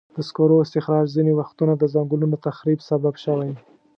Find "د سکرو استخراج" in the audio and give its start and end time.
0.15-1.05